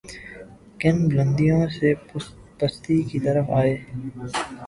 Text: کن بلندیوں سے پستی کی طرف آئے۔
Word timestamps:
کن 0.79 0.97
بلندیوں 1.09 1.61
سے 1.77 1.89
پستی 2.59 2.97
کی 3.09 3.17
طرف 3.25 3.45
آئے۔ 3.59 3.73